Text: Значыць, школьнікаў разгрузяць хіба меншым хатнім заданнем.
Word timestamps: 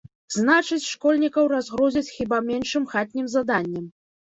Значыць, 0.37 0.89
школьнікаў 0.93 1.51
разгрузяць 1.55 2.05
хіба 2.17 2.43
меншым 2.51 2.93
хатнім 2.97 3.33
заданнем. 3.41 3.85